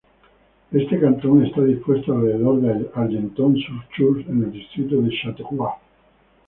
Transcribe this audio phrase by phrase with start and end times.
[0.71, 5.73] Este cantón está dispuesto alrededor de Argenton-sur-Creuse en el distrito de Châteauroux.